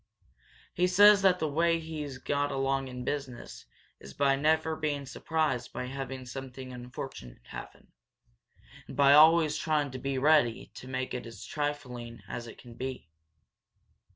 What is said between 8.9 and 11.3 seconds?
by always trying to be ready to make it